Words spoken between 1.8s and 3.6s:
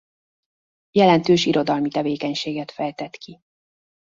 tevékenységet fejtett ki.